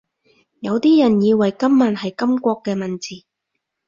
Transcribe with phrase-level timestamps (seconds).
[0.61, 3.23] 有啲人以為金文係金國嘅文字